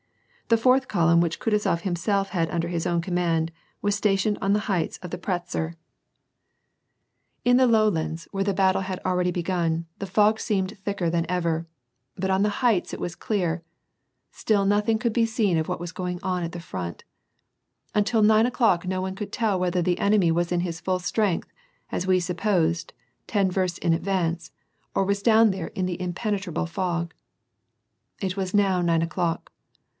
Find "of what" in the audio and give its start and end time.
15.57-15.79